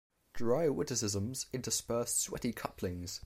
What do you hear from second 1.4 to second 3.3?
intersperse sweaty couplings.